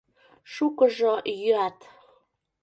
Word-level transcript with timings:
Шукыжо 0.53 1.13
йӱат. 1.39 1.77